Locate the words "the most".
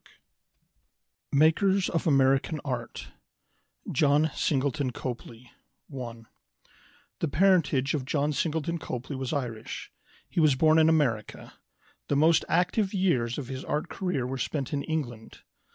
12.07-12.43